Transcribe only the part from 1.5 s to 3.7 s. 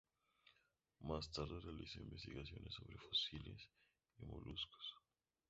realizó investigaciones sobre fósiles